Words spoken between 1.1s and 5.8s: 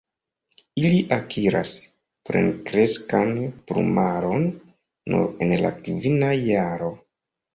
akiras plenkreskan plumaron nur en la